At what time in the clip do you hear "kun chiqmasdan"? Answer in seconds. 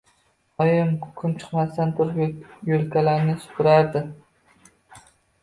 1.19-1.91